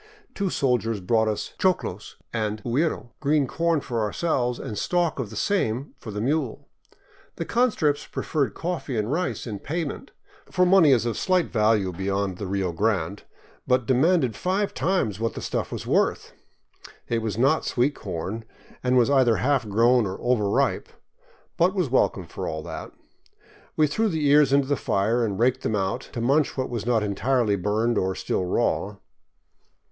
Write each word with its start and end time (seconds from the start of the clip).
Two 0.33 0.49
soldiers 0.49 0.99
brought 0.99 1.27
us 1.27 1.53
choclos 1.59 2.15
and 2.33 2.63
huiro,— 2.63 3.11
green 3.19 3.45
corn 3.45 3.81
for 3.81 4.01
ourselves 4.01 4.57
and 4.57 4.75
stalks 4.75 5.21
of 5.21 5.29
the 5.29 5.35
same 5.35 5.93
for 5.99 6.09
the 6.09 6.19
mule. 6.19 6.67
The 7.35 7.45
conscripts 7.45 8.07
preferred 8.07 8.55
coffee 8.55 8.97
and 8.97 9.11
rice 9.11 9.45
in 9.45 9.59
payment, 9.59 10.09
for 10.49 10.65
money 10.65 10.91
is 10.91 11.05
of 11.05 11.19
slight 11.19 11.51
value 11.51 11.93
beyond 11.93 12.39
the 12.39 12.47
Rio 12.47 12.71
Grande, 12.71 13.21
but 13.67 13.85
demanded 13.85 14.35
five 14.35 14.73
times 14.73 15.19
what 15.19 15.35
the 15.35 15.39
stuff 15.41 15.71
was 15.71 15.85
worth. 15.85 16.33
It 17.07 17.21
was 17.21 17.37
not 17.37 17.63
sweet 17.63 17.93
corn, 17.93 18.43
and 18.83 18.97
was 18.97 19.11
either 19.11 19.35
half 19.35 19.69
grown 19.69 20.07
or 20.07 20.17
overripe, 20.19 20.89
but 21.57 21.75
was 21.75 21.91
welcome 21.91 22.25
for 22.25 22.47
all 22.47 22.63
that. 22.63 22.91
We 23.75 23.85
threw 23.85 24.09
the 24.09 24.25
ears 24.27 24.51
into 24.51 24.67
the 24.67 24.75
fire 24.75 25.23
and 25.23 25.37
raked 25.37 25.61
them 25.61 25.75
out, 25.75 26.09
to 26.13 26.21
munch 26.21 26.57
what 26.57 26.71
was 26.71 26.87
not 26.87 27.03
entirely 27.03 27.55
burned 27.55 27.99
or 27.99 28.15
still 28.15 28.45
raw. 28.45 28.95